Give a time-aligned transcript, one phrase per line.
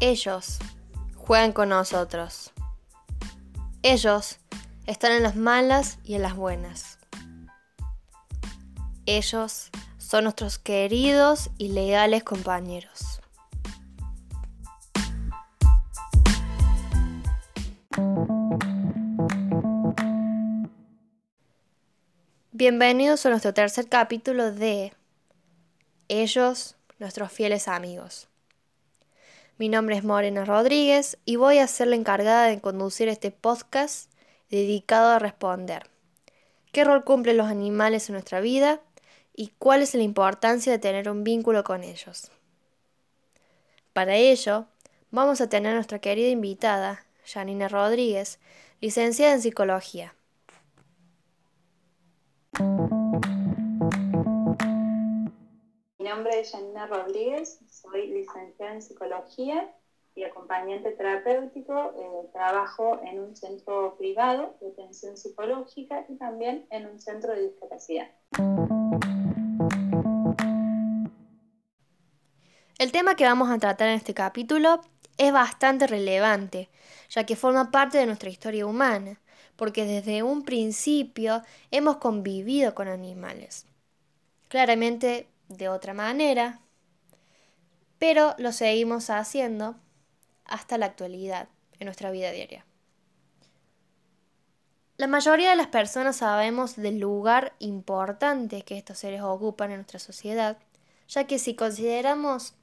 [0.00, 0.60] Ellos
[1.16, 2.52] juegan con nosotros.
[3.82, 4.38] Ellos
[4.86, 7.00] están en las malas y en las buenas.
[9.06, 13.20] Ellos son nuestros queridos y leales compañeros.
[22.52, 24.92] Bienvenidos a nuestro tercer capítulo de
[26.06, 28.28] Ellos, nuestros fieles amigos.
[29.58, 34.08] Mi nombre es Morena Rodríguez y voy a ser la encargada de conducir este podcast
[34.50, 35.90] dedicado a responder
[36.70, 38.80] qué rol cumplen los animales en nuestra vida
[39.34, 42.30] y cuál es la importancia de tener un vínculo con ellos.
[43.92, 44.66] Para ello,
[45.10, 48.38] vamos a tener a nuestra querida invitada, Janina Rodríguez,
[48.80, 50.14] licenciada en psicología.
[55.98, 59.72] Mi nombre es Janina Rodríguez, soy licenciada en psicología
[60.14, 61.92] y acompañante terapéutico.
[61.96, 67.48] Eh, trabajo en un centro privado de atención psicológica y también en un centro de
[67.48, 68.10] discapacidad.
[72.78, 74.80] El tema que vamos a tratar en este capítulo
[75.16, 76.68] es bastante relevante,
[77.10, 79.20] ya que forma parte de nuestra historia humana,
[79.56, 81.42] porque desde un principio
[81.72, 83.66] hemos convivido con animales.
[84.46, 86.60] Claramente de otra manera,
[87.98, 89.76] pero lo seguimos haciendo
[90.44, 92.64] hasta la actualidad en nuestra vida diaria.
[94.96, 100.00] La mayoría de las personas sabemos del lugar importante que estos seres ocupan en nuestra
[100.00, 100.58] sociedad,
[101.08, 102.54] ya que si consideramos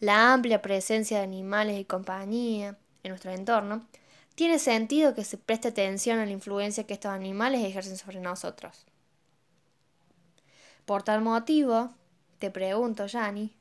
[0.00, 3.86] la amplia presencia de animales y compañía en nuestro entorno,
[4.34, 8.86] tiene sentido que se preste atención a la influencia que estos animales ejercen sobre nosotros.
[10.84, 11.92] Por tal motivo,
[12.38, 13.52] te pregunto, Yani,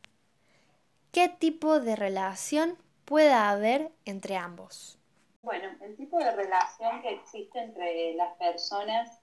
[1.17, 4.99] ¿qué tipo de relación puede haber entre ambos?
[5.41, 9.19] Bueno, el tipo de relación que existe entre las personas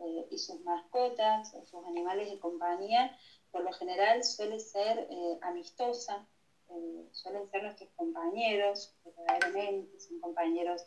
[0.00, 3.18] eh, y sus mascotas o sus animales de compañía,
[3.50, 6.28] por lo general suele ser eh, amistosa,
[6.68, 10.84] eh, suelen ser nuestros compañeros, verdaderamente, son compañeros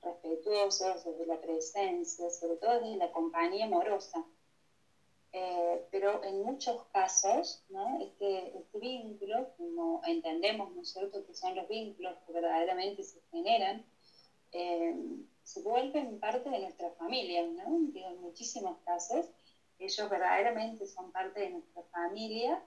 [0.00, 4.24] respetuosos desde la presencia, sobre todo desde la compañía amorosa.
[5.36, 7.60] Eh, pero en muchos casos,
[8.00, 13.18] este, este, vínculo, como entendemos, ¿no es cierto?, que son los vínculos que verdaderamente se
[13.32, 13.84] generan,
[14.52, 14.94] eh,
[15.42, 17.64] se vuelven parte de nuestra familia, ¿no?
[17.92, 19.26] en muchísimos casos,
[19.80, 22.62] ellos verdaderamente son parte de nuestra familia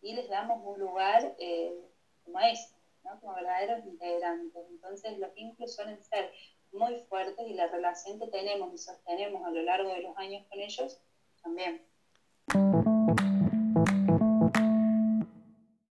[0.00, 1.74] y les damos un lugar eh,
[2.22, 3.18] como este, ¿no?
[3.18, 4.62] como verdaderos integrantes.
[4.70, 6.30] Entonces los vínculos suelen ser
[6.70, 10.46] muy fuertes y la relación que tenemos y sostenemos a lo largo de los años
[10.48, 11.00] con ellos
[11.42, 11.82] también.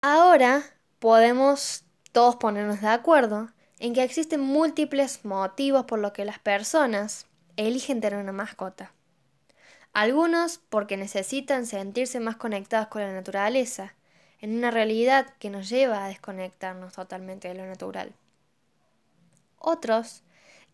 [0.03, 0.63] Ahora
[0.99, 7.27] podemos todos ponernos de acuerdo en que existen múltiples motivos por los que las personas
[7.57, 8.93] eligen tener una mascota.
[9.93, 13.95] Algunos porque necesitan sentirse más conectados con la naturaleza,
[14.41, 18.13] en una realidad que nos lleva a desconectarnos totalmente de lo natural.
[19.59, 20.23] Otros,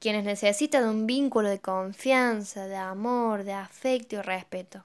[0.01, 4.85] quienes necesitan un vínculo de confianza, de amor, de afecto y respeto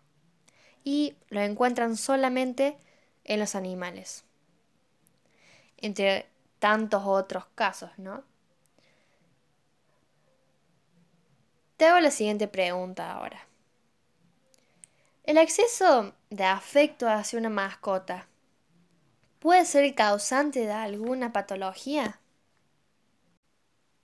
[0.83, 2.77] y lo encuentran solamente
[3.23, 4.23] en los animales.
[5.77, 6.27] Entre
[6.59, 8.23] tantos otros casos, ¿no?
[11.77, 13.47] Te hago la siguiente pregunta ahora.
[15.23, 18.27] ¿El exceso de afecto hacia una mascota
[19.39, 22.19] puede ser el causante de alguna patología?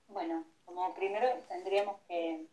[0.07, 2.47] Bueno, como primero tendríamos que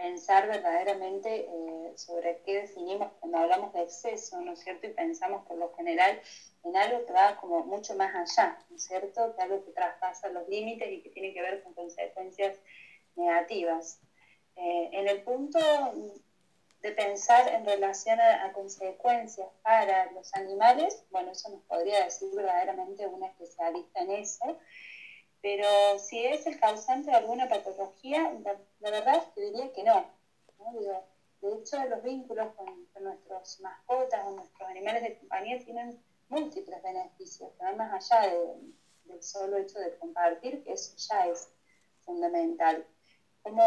[0.00, 4.86] pensar verdaderamente eh, sobre qué definimos cuando hablamos de exceso, ¿no es cierto?
[4.86, 6.18] Y pensamos por lo general
[6.64, 9.34] en algo que va como mucho más allá, ¿no es cierto?
[9.34, 12.56] Que algo que traspasa los límites y que tiene que ver con consecuencias
[13.14, 14.00] negativas.
[14.56, 15.58] Eh, en el punto
[16.80, 23.06] de pensar en relación a, consecuencias para los animales, bueno, eso nos podría decir verdaderamente
[23.06, 24.58] una especialista en eso,
[25.42, 28.30] pero si es el causante de alguna patología,
[28.80, 30.06] la, verdad que diría que no.
[31.40, 35.98] de hecho, los vínculos con, nuestras mascotas o nuestros animales de compañía tienen
[36.28, 38.30] múltiples beneficios, que más allá
[39.04, 41.48] del solo hecho de compartir, que eso ya es
[42.04, 42.86] fundamental.
[43.42, 43.62] Como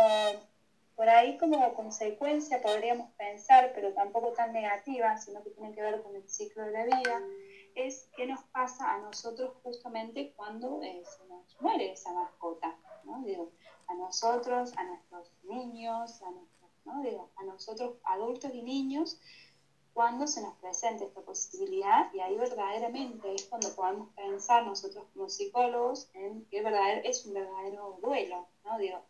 [0.96, 6.02] por ahí como consecuencia podríamos pensar, pero tampoco tan negativa, sino que tiene que ver
[6.04, 7.22] con el ciclo de la vida,
[7.75, 13.22] es qué nos pasa a nosotros justamente cuando eh, se nos muere esa mascota, ¿no?
[13.24, 13.52] Digo,
[13.88, 17.02] a nosotros, a nuestros niños, a, nuestros, ¿no?
[17.02, 19.20] Digo, a nosotros adultos y niños,
[19.94, 25.30] cuando se nos presenta esta posibilidad y ahí verdaderamente es cuando podemos pensar nosotros como
[25.30, 26.64] psicólogos en que
[27.04, 28.78] es un verdadero duelo, ¿no?
[28.80, 29.04] Digo,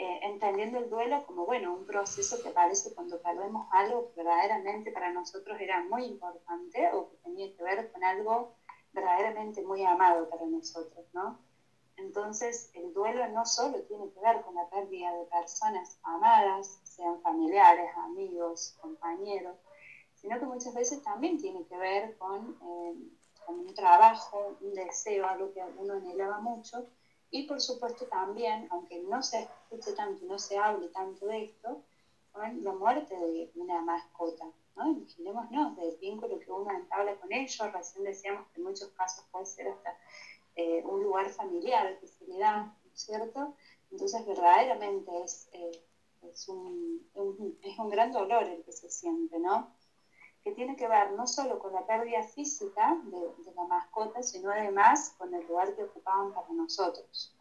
[0.00, 4.92] eh, entendiendo el duelo como, bueno, un proceso que parece cuando perdemos algo que verdaderamente
[4.92, 7.46] para nosotros era muy importante o que tenía
[8.08, 8.48] algo
[8.92, 11.36] verdaderamente muy amado para nosotros, ¿no?
[11.96, 17.20] Entonces, el duelo no solo tiene que ver con la pérdida de personas amadas, sean
[17.20, 19.56] familiares, amigos, compañeros,
[20.14, 22.94] sino que muchas veces también tiene que ver con, eh,
[23.44, 26.84] con un trabajo, un deseo, algo que uno anhelaba mucho,
[27.30, 31.80] y por supuesto también, aunque no se escuche tanto, no se hable tanto de esto,
[32.32, 34.46] con la muerte de una mascota.
[34.78, 34.88] ¿No?
[34.88, 37.72] Imaginémonos del vínculo que uno entabla con ellos.
[37.72, 39.96] Recién decíamos que en muchos casos puede ser hasta
[40.56, 43.54] eh, un lugar familiar que se le da, ¿no es cierto?
[43.90, 45.82] Entonces verdaderamente es, eh,
[46.22, 47.06] es, un,
[47.62, 49.72] es un gran dolor el que se siente, ¿no?
[50.48, 55.14] que tiene que ver no solo con la pérdida física de, la mascota, sino además
[55.18, 57.34] con el lugar que ocupaban para nosotros.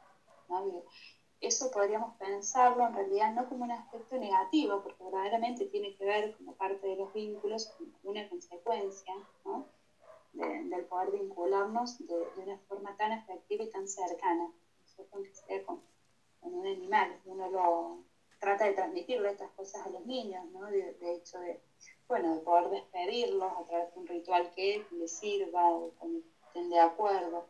[1.40, 6.36] Eso podríamos pensarlo en realidad no como un aspecto negativo, porque verdaderamente tiene que ver
[6.36, 9.14] como parte de los vínculos, como una consecuencia
[10.34, 14.52] del poder vincularnos de, una forma tan efectiva y tan cercana,
[15.66, 15.82] con,
[16.42, 17.20] un animal.
[17.26, 18.04] Uno lo
[18.40, 20.66] trata de transmitirle estas cosas a los niños, ¿no?
[20.66, 21.60] de, hecho de
[22.08, 26.70] bueno, de poder despedirlos a través de un ritual que les sirva o que estén
[26.70, 27.46] de acuerdo.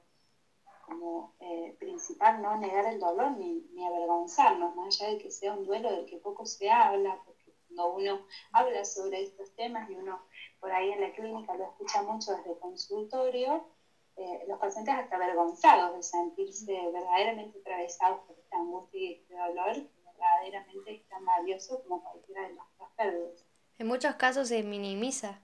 [0.88, 5.52] Como eh, principal, no negar el dolor ni, ni, avergonzarnos, más allá de que sea
[5.52, 9.96] un duelo del que poco se habla, porque cuando uno habla sobre estos temas y
[9.96, 10.22] uno
[10.62, 13.68] por ahí en la clínica lo escucha mucho desde el consultorio,
[14.16, 19.74] eh, los pacientes hasta avergonzados de sentirse verdaderamente atravesados por esta angustia y este dolor,
[19.74, 23.46] que verdaderamente es tan valioso como cualquiera de las pérdidas.
[23.78, 25.42] En muchos casos se minimiza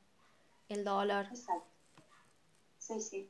[0.69, 1.25] el dolor.
[1.25, 1.68] Exacto.
[2.78, 3.30] Sí, sí.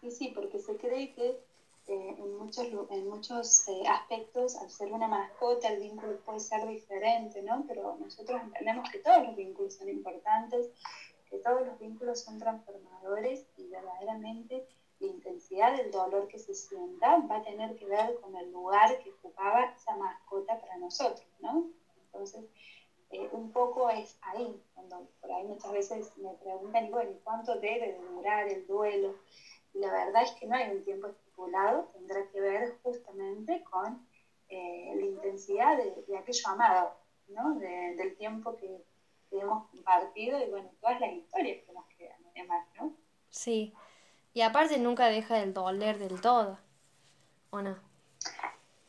[0.00, 1.42] Sí, sí, porque se cree que
[1.86, 6.66] eh, en muchos, en muchos eh, aspectos, al ser una mascota, el vínculo puede ser
[6.66, 7.64] diferente, ¿no?
[7.66, 10.70] Pero nosotros entendemos que todos los vínculos son importantes,
[11.28, 14.62] que todos los vínculos son transformadores y verdaderamente
[15.00, 18.96] la intensidad del dolor que se sienta va a tener que ver con el lugar
[18.98, 21.64] que ocupaba esa mascota para nosotros, ¿no?
[22.06, 22.44] Entonces,
[23.10, 27.92] eh, un poco es ahí, cuando por ahí muchas veces me preguntan, bueno, ¿cuánto debe
[27.92, 29.14] de durar el duelo?
[29.74, 31.08] Y la verdad es que no hay un tiempo
[31.92, 34.06] tendrá que ver justamente con
[34.48, 36.94] eh, la intensidad de, aquello amado,
[37.28, 37.54] ¿no?
[37.58, 38.84] del tiempo que,
[39.30, 42.92] hemos compartido y bueno, todas las historias que nos quedan además, ¿no?
[43.30, 43.74] Sí,
[44.32, 46.56] y aparte nunca deja del doler del todo,
[47.50, 47.76] ¿o no?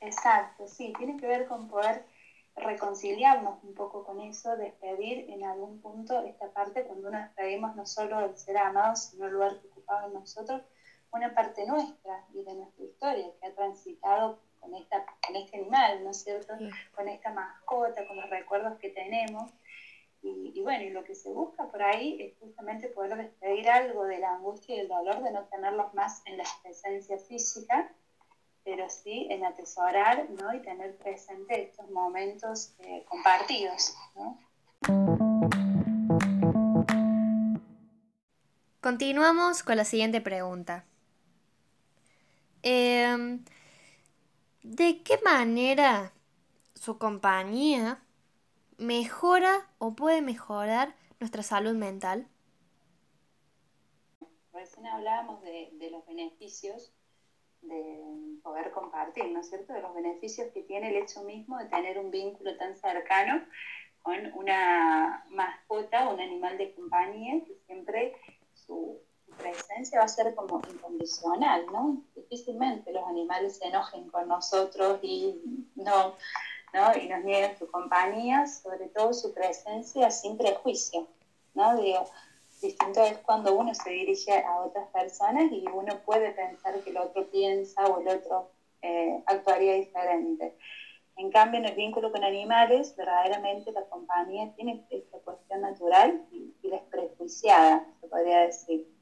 [0.01, 2.06] Exacto, sí, tiene que ver con poder
[2.57, 7.88] reconciliarnos un poco con eso, despedir en algún punto esta parte cuando nos despedimos no
[7.88, 10.62] solo del ser amado, sino el lugar que ocupaba en nosotros,
[11.16, 16.04] una parte nuestra y de nuestra historia que ha transitado con, esta, con este animal,
[16.04, 16.54] ¿no es cierto?
[16.94, 19.50] Con esta mascota, con los recuerdos que tenemos.
[20.22, 24.04] Y, y, bueno, y lo que se busca por ahí es justamente poder despedir algo
[24.06, 27.92] de la angustia y el dolor de no tenerlos más en la presencia física,
[28.64, 30.54] pero sí en atesorar ¿no?
[30.54, 33.96] y tener presente estos momentos eh, compartidos.
[34.16, 34.38] ¿no?
[38.81, 40.86] Continuamos con la siguiente pregunta.
[42.66, 43.45] Em,
[44.64, 46.12] ¿De qué manera
[46.74, 48.02] su compañía
[48.78, 52.28] mejora o puede mejorar nuestra salud mental?
[54.52, 56.92] Recién hablábamos de, de los beneficios
[57.62, 58.02] de
[58.42, 62.00] poder compartir, ¿no es cierto?, de los beneficios que tiene el hecho mismo de tener
[62.00, 63.45] un vínculo tan cercano
[64.02, 68.16] con una mascota, un animal de compañía, que siempre
[68.54, 72.04] su presencia va a ser como incondicional, ¿no?
[72.16, 75.42] Difícilmente los animales se enojen con nosotros y
[75.76, 76.16] no,
[76.74, 76.98] ¿no?
[76.98, 81.08] y nos nieguen su compañía, sobre todo su presencia sin prejuicio,
[81.54, 81.76] ¿no?
[81.78, 82.06] Digo,
[82.62, 86.98] Distinto es cuando uno se dirige a otras personas y uno puede pensar que el
[86.98, 88.50] otro piensa o el otro
[88.82, 90.58] eh, actuaría diferente.
[91.18, 96.54] En cambio, en el vínculo con animales, verdaderamente la compañía tiene esta cuestión natural y,
[96.68, 98.94] desprejuiciada, se podría decir.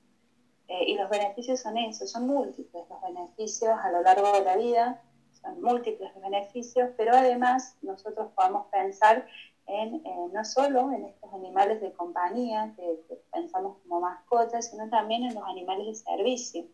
[0.68, 4.56] Eh, y los beneficios son esos, son múltiples los beneficios a lo largo de la
[4.56, 4.98] vida,
[5.42, 9.26] son múltiples los beneficios, pero además nosotros podemos pensar
[9.66, 12.98] en, eh, no solo en estos animales de compañía que,
[13.32, 16.66] pensamos como mascotas, sino también en los animales de servicio.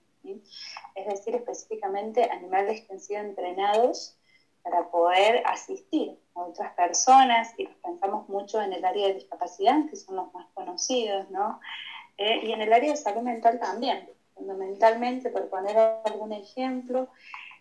[0.96, 4.16] Es decir, específicamente animales que han sido entrenados
[4.64, 9.96] para poder asistir a otras personas, y pensamos mucho en el área de discapacidad, que
[9.96, 11.60] son los más conocidos, ¿no?
[12.20, 17.08] Eh, y en el área de salud mental también, fundamentalmente, por poner algún ejemplo,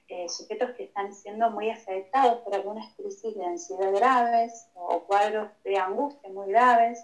[0.08, 5.48] eh, sujetos que están siendo muy afectados por algunas crisis de ansiedad graves o cuadros
[5.62, 6.98] de angustia muy graves,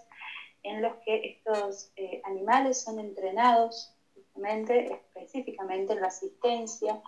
[0.64, 7.00] en los que estos eh, animales son entrenados justamente, específicamente en la asistencia,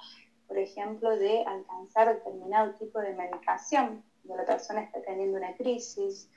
[0.47, 6.31] por ejemplo, de alcanzar determinado tipo de medicación cuando la persona está teniendo una crisis,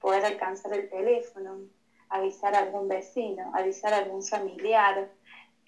[0.00, 1.66] poder alcanzar el teléfono,
[2.10, 5.08] avisar a algún vecino, avisar a algún familiar,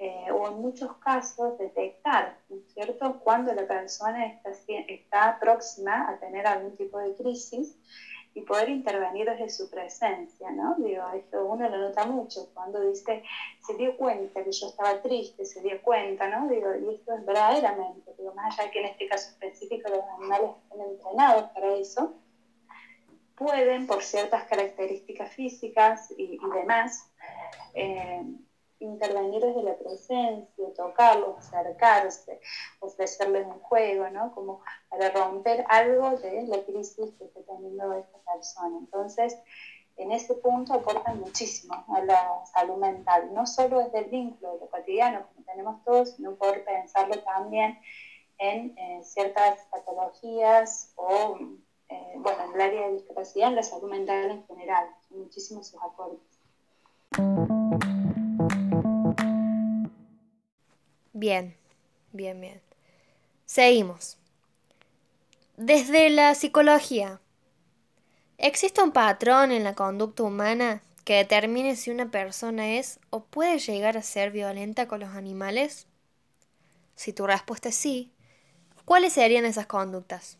[0.02, 4.50] eh, o en muchos casos detectar, ¿no es cierto?, cuando la persona está,
[4.88, 7.76] está próxima a tener algún tipo de crisis
[8.32, 10.74] y poder intervenir desde su presencia, ¿no?
[10.76, 13.22] Digo, esto uno lo nota mucho cuando dice,
[13.66, 16.48] se dio cuenta que yo estaba triste, se dio cuenta, ¿no?
[16.48, 20.04] Digo, y esto es verdaderamente, digo, más allá de que en este caso específico los
[20.18, 22.14] animales estén entrenados para eso,
[23.40, 27.08] pueden, por ciertas características físicas y, y demás,
[27.72, 28.22] eh,
[28.80, 32.38] intervenir desde la presencia, tocarlos, acercarse,
[32.80, 34.30] ofrecerles un juego, ¿no?
[34.34, 38.76] Como para romper algo de la crisis que está teniendo esta persona.
[38.78, 39.38] Entonces,
[39.96, 44.60] en ese punto aportan muchísimo a la salud mental, no solo desde el vínculo de
[44.60, 47.78] lo cotidiano, como tenemos todos, sino por pensarlo también
[48.36, 51.38] en eh, ciertas patologías o,
[51.90, 54.86] eh, bueno, en el área de discapacidad, en la salud mental en general.
[55.10, 55.80] muchísimos sus.
[61.12, 61.56] Bien,
[62.12, 62.60] bien, bien.
[63.44, 64.16] Seguimos.
[65.56, 67.20] Desde la psicología,
[68.38, 73.58] ¿existe un patrón en la conducta humana que determine si una persona es o puede
[73.58, 75.86] llegar a ser violenta con los animales?
[76.94, 78.12] Si tu respuesta es sí,
[78.84, 80.38] ¿cuáles serían esas conductas?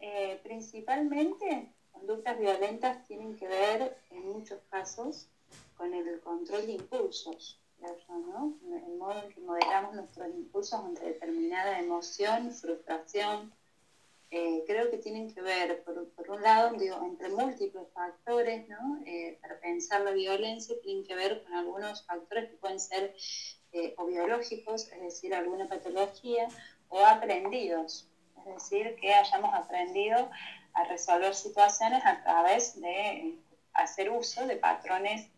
[0.00, 5.26] Eh, principalmente, conductas violentas tienen que ver, en muchos casos,
[5.74, 7.58] con el control de impulsos.
[7.80, 13.50] El modo en que modelamos nuestros impulsos ante determinada emoción, frustración,
[14.30, 19.00] eh, creo que tienen que ver, por, un lado, digo, entre múltiples factores, ¿no?
[19.06, 23.14] Eh, para pensar la violencia, tienen que ver con algunos factores que pueden ser
[23.72, 26.48] eh, o biológicos, es decir, alguna patología,
[26.90, 28.09] o aprendidos,
[28.46, 30.30] es decir, que hayamos aprendido
[30.74, 33.38] a resolver situaciones a través de
[33.74, 35.28] hacer uso de patrones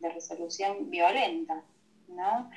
[0.00, 1.62] de resolución violenta.
[2.08, 2.50] ¿no?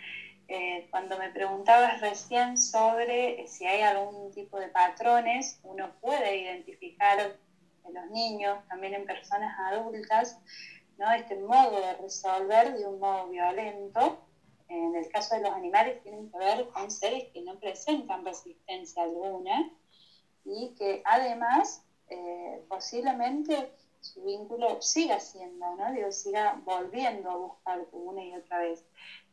[0.48, 6.38] Eh, cuando me preguntabas recién sobre eh, si hay algún tipo de patrones, uno puede
[6.38, 7.38] identificar
[7.84, 10.40] en los niños, también en personas adultas,
[10.98, 11.12] ¿no?
[11.12, 14.22] este modo de resolver de un modo violento.
[14.68, 19.04] En el caso de los animales tienen que ver con seres que no presentan resistencia
[19.04, 19.72] alguna
[20.46, 25.92] y que además eh, posiblemente su vínculo siga siendo, ¿no?
[25.92, 28.84] Digo, siga volviendo a buscar una y otra vez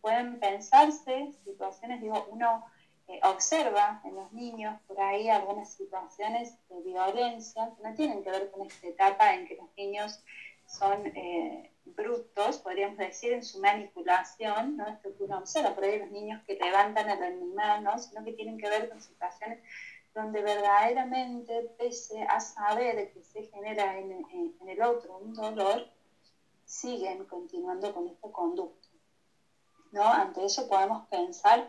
[0.01, 2.65] pueden pensarse situaciones, digo, uno
[3.09, 8.31] eh, observa en los niños por ahí algunas situaciones de violencia que no tienen que
[8.31, 10.21] ver con esta etapa en que los niños
[10.67, 14.89] son eh, brutos, podríamos decir, en su manipulación, ¿no?
[14.89, 17.99] Esto que uno observa, por ahí los niños que levantan el animal, ¿no?
[17.99, 19.59] Sino que tienen que ver con situaciones
[20.15, 24.25] donde verdaderamente, pese a saber que se genera en,
[24.67, 25.87] el otro un dolor,
[26.65, 28.89] siguen continuando con esta conducta.
[29.91, 30.05] ¿no?
[30.05, 31.69] Ante eso podemos pensar,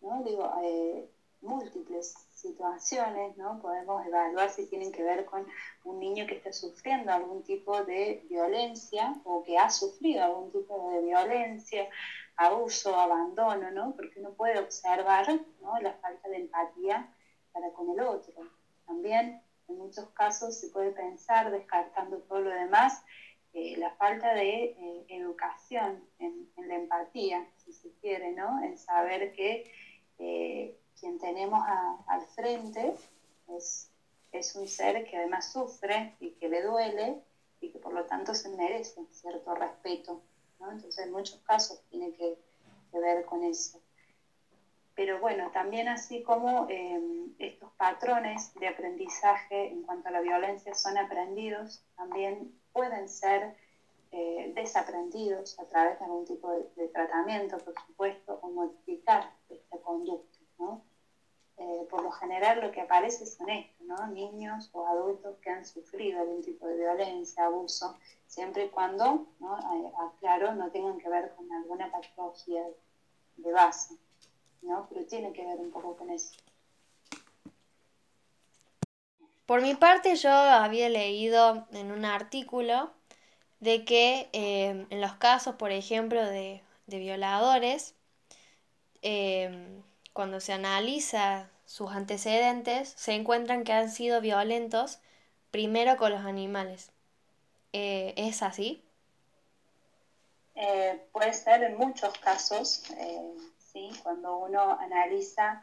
[0.00, 0.22] ¿no?
[0.22, 1.08] Digo, eh,
[1.40, 3.58] múltiples situaciones, ¿no?
[3.60, 5.46] Podemos evaluar si tienen que ver con
[5.84, 10.90] un niño que está sufriendo algún tipo de violencia o que ha sufrido algún tipo
[10.90, 11.88] de violencia,
[12.36, 13.94] abuso, abandono, ¿no?
[13.96, 15.26] Porque uno puede observar,
[15.60, 15.80] ¿no?
[15.80, 17.08] La falta de empatía
[17.54, 18.34] para con el otro.
[18.84, 23.02] También en muchos casos se puede pensar, descartando todo lo demás,
[23.54, 28.60] eh, la falta de eh, educación en, la empatía, si se quiere, ¿no?
[28.62, 29.64] En saber que
[30.18, 31.62] eh, quien tenemos
[32.06, 32.94] al frente
[33.48, 33.90] es,
[34.32, 37.20] es un ser que además sufre y que le duele
[37.60, 40.20] y que por lo tanto se merece cierto respeto,
[40.58, 40.72] ¿no?
[40.72, 42.36] Entonces en muchos casos tiene que,
[42.90, 43.78] que ver con eso.
[44.94, 46.66] Pero bueno, también así como
[47.38, 53.54] estos patrones de aprendizaje en cuanto a la violencia son aprendidos, también pueden ser
[54.16, 60.38] eh, desaprendidos a través de algún tipo de, tratamiento, por supuesto, o modificar esta conducta.
[60.58, 60.80] ¿no?
[61.56, 64.06] Eh, por lo general lo que aparece son estos, ¿no?
[64.06, 67.96] niños o adultos que han sufrido algún tipo de violencia, abuso,
[68.28, 69.58] siempre y cuando, ¿no?
[69.58, 72.62] Eh, aclaro, no tengan que ver con alguna patología
[73.36, 73.96] de base,
[74.64, 74.86] ¿no?
[74.88, 76.34] pero tiene que ver un poco con eso.
[79.46, 82.90] Por mi parte, yo había leído en un artículo
[83.60, 87.94] de que em, en los casos, por ejemplo, de, violadores,
[89.02, 94.98] em, cuando se analiza sus antecedentes, se encuentran que han sido violentos
[95.50, 96.90] primero con los animales.
[97.72, 98.82] Eh, ¿Es así?
[100.54, 103.34] Eh, puede ser en muchos casos, eh,
[103.74, 103.90] ¿sí?
[104.02, 105.62] cuando uno analiza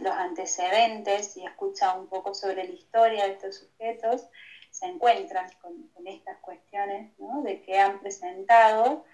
[0.00, 4.26] los antecedentes y escucha un poco sobre la historia de estos sujetos,
[4.70, 5.76] se encuentran con,
[6.06, 7.12] estas cuestiones
[7.44, 9.04] de que han presentado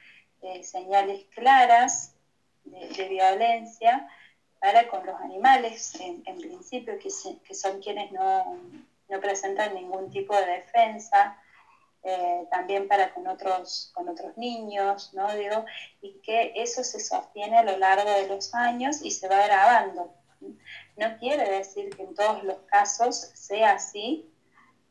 [0.62, 2.14] señales claras
[2.64, 4.06] de, violencia
[4.60, 7.08] para con los animales, en, principio, que,
[7.42, 8.56] que, son quienes no,
[9.08, 11.36] no presentan ningún tipo de defensa,
[12.04, 15.32] eh, también para con otros, con otros niños, ¿no?
[15.34, 15.64] Digo,
[16.00, 20.12] y que eso se sostiene a lo largo de los años y se va grabando.
[20.96, 24.28] No quiere decir que en todos los casos sea así,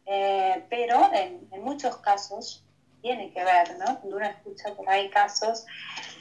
[0.05, 2.63] eh, pero en, muchos casos
[3.01, 3.99] tiene que ver, ¿no?
[3.99, 5.65] Cuando uno escucha por ahí casos,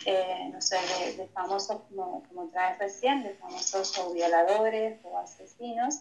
[0.07, 0.77] eh, no sé,
[1.17, 6.01] de, famosos, como, como traes recién, de famosos o violadores o asesinos,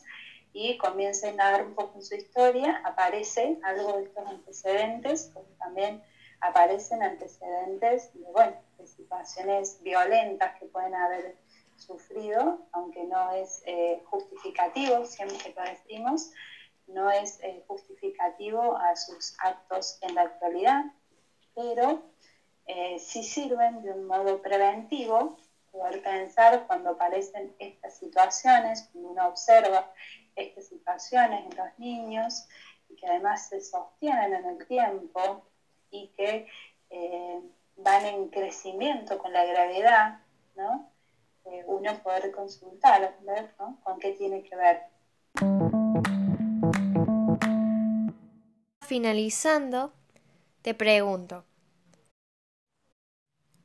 [0.53, 5.47] y comienza a indagar un poco en su historia, aparece algo de estos antecedentes, como
[5.59, 6.01] también
[6.41, 11.35] aparecen antecedentes de, bueno, situaciones violentas que pueden haber
[11.75, 16.31] sufrido, aunque no es eh, justificativo, siempre lo decimos,
[16.87, 20.85] no es eh, justificativo a sus actos en la actualidad,
[21.55, 22.01] pero
[22.65, 25.37] eh, sí sirven de un modo preventivo
[25.71, 29.91] poder pensar cuando aparecen estas situaciones, cuando uno observa
[30.39, 32.47] estas situaciones en los niños
[32.89, 35.45] y que además se sostienen en el tiempo
[35.91, 36.47] y que
[36.89, 37.39] eh,
[37.77, 40.19] van en crecimiento con la gravedad,
[40.55, 40.89] ¿no?
[41.45, 44.81] Eh, uno poder consultar, ver con qué tiene que ver.
[48.81, 49.93] Finalizando,
[50.61, 51.45] te pregunto,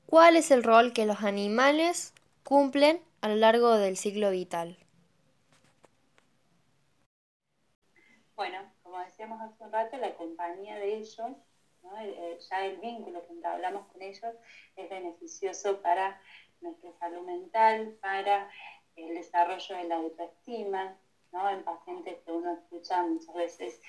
[0.06, 4.83] ¿cuál es el rol que los animales cumplen a lo largo del ciclo vital?
[8.36, 11.36] Bueno, como decíamos hace un rato, la compañía de ellos,
[12.50, 14.34] ya el vínculo que hablamos con ellos
[14.74, 16.18] es beneficioso para
[16.60, 18.48] nuestra salud mental, para
[18.96, 20.96] el desarrollo de la autoestima,
[21.30, 21.48] ¿no?
[21.48, 23.80] en pacientes que uno escucha muchas veces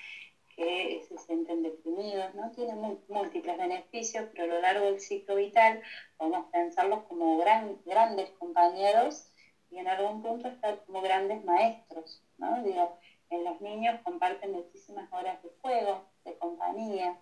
[0.54, 2.50] que se sienten deprimidos, ¿no?
[2.50, 5.80] Tienen múltiples beneficios, pero a lo largo del ciclo vital
[6.16, 9.28] podemos pensarlos como gran, grandes compañeros
[9.70, 12.62] y en algún punto estar como grandes maestros, ¿no?
[12.62, 12.96] Digo,
[13.30, 17.18] en los niños comparten muchísimas horas de juego, de compañía.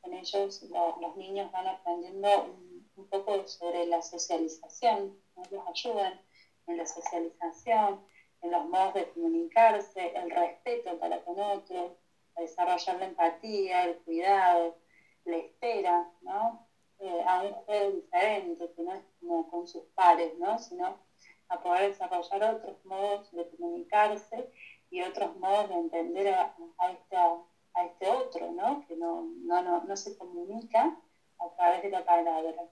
[0.00, 2.72] Con ellos los niños van aprendiendo un,
[3.08, 5.42] poco sobre la socialización, ¿no?
[5.50, 6.20] los ayudan
[6.66, 8.00] en la socialización,
[8.40, 11.92] en los modos de comunicarse, el respeto para con otros,
[12.36, 14.76] a desarrollar la empatía, el cuidado,
[15.24, 16.66] la espera, ¿no?
[16.98, 20.58] Eh, a un juego diferente, que no es como con sus pares, ¿no?
[20.58, 20.98] Sino
[21.48, 24.48] a poder desarrollar otros modos de comunicarse
[24.92, 26.54] y otros modos de entender a,
[26.90, 28.84] este, a este, otro, ¿no?
[28.86, 30.94] que no, no, no, se comunica
[31.38, 32.62] a través de la palabra.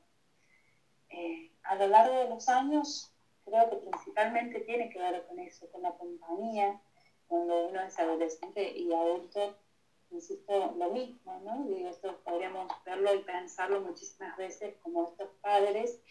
[1.08, 3.10] Eh, a lo largo de los años,
[3.46, 6.78] creo que principalmente tiene que ver con eso, con la compañía,
[7.26, 9.56] cuando uno es adolescente y adulto,
[10.10, 11.64] insisto, lo mismo, ¿no?
[11.64, 16.02] Digo, esto podríamos verlo y pensarlo muchísimas veces como estos padres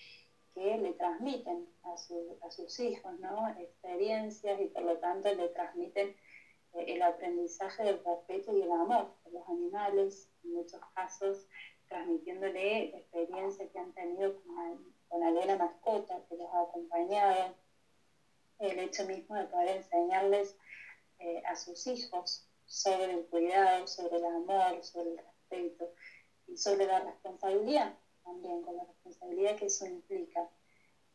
[0.54, 3.50] que le transmiten a, a sus hijos ¿no?
[3.58, 6.16] experiencias y por lo tanto le transmiten
[6.74, 11.48] eh, el aprendizaje del respeto y el amor por los animales, en muchos casos
[11.88, 17.56] transmitiéndole experiencias que han tenido con, con alguna mascota que los ha acompañado,
[18.60, 20.56] el hecho mismo de poder enseñarles
[21.18, 25.92] eh, a sus hijos sobre el cuidado, sobre el amor, sobre el respeto
[26.48, 30.48] y sobre la responsabilidad también, con la responsabilidad que eso implica.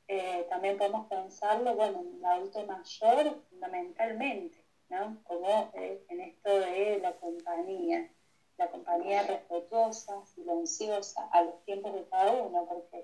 [0.06, 5.16] Eh, también podemos pensarlo, bueno, en el adulto mayor fundamentalmente, ¿no?
[5.24, 8.10] Como eh, en esto de la compañía,
[8.58, 13.02] la compañía respetuosa, silenciosa, a los tiempos de cada uno, porque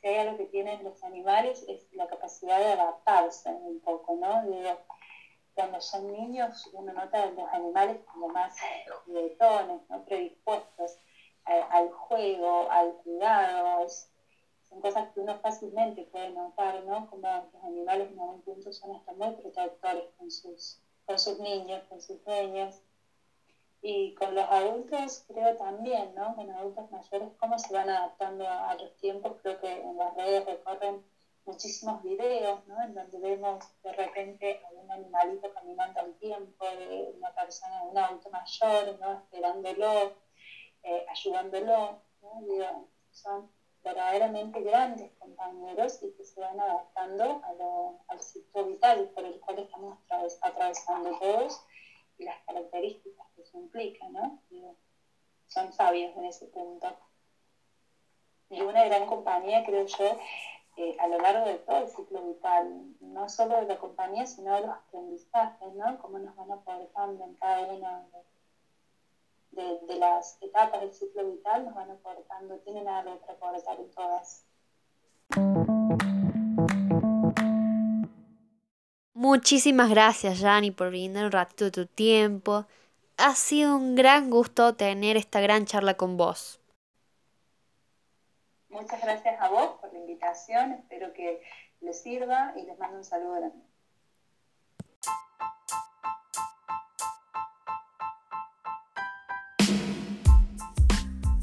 [0.00, 4.42] si hay algo que tienen los animales es la capacidad de adaptarse un poco, ¿no?
[5.54, 8.54] Cuando son niños uno nota a los animales como más
[9.04, 10.04] juguetones, ¿no?
[10.04, 10.98] predispuestos
[11.44, 13.86] al juego, al cuidado,
[14.68, 17.06] son cosas que uno fácilmente puede notar, ¿no?
[17.06, 21.82] Como los animales en algún punto son hasta muy protectores con sus, con sus niños,
[21.88, 22.80] con sus dueños.
[23.82, 26.34] Y con los adultos creo también, ¿no?
[26.34, 29.36] Con adultos mayores, cómo se van adaptando a, los tiempos.
[29.42, 31.04] Creo que en las redes recorren
[31.44, 32.82] muchísimos videos, ¿no?
[32.82, 37.98] En donde vemos de repente a un animalito caminando al tiempo, de una persona, un
[37.98, 39.12] auto mayor, ¿no?
[39.12, 40.14] Esperándolo,
[40.84, 42.40] eh, ayudándolo, ¿no?
[42.42, 43.48] Digo, son
[43.82, 49.38] verdaderamente grandes compañeros y que se van adaptando a lo, al ciclo vital por el
[49.40, 49.98] cual estamos
[50.40, 51.60] atravesando todos
[52.18, 54.38] y las características que eso implica, ¿no?
[54.48, 54.76] Digo,
[55.46, 56.96] son sabios en ese punto.
[58.48, 60.16] Y una gran compañía, creo yo,
[60.76, 64.54] eh, a lo largo de todo el ciclo vital, no solo de la compañía, sino
[64.54, 65.98] de los aprendizajes, ¿no?
[65.98, 68.33] Cómo nos van aportando en cada una de,
[69.54, 74.44] de, las etapas del ciclo vital, nos van aportando, tienen algo que aportar en todas.
[79.14, 82.66] Muchísimas gracias, Yani, por brindar un ratito de tu tiempo.
[83.16, 86.60] Ha sido un gran gusto tener esta gran charla con vos.
[88.68, 91.40] Muchas gracias a vos por la invitación, espero que
[91.80, 93.64] les sirva y les mando un saludo grande.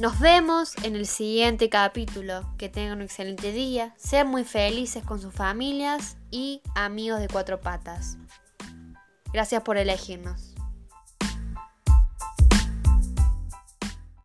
[0.01, 2.41] Nos vemos en el siguiente capítulo.
[2.57, 7.61] Que tengan un excelente día, sean muy felices con sus familias y amigos de cuatro
[7.61, 8.17] patas.
[9.31, 10.50] Gracias por elegirnos.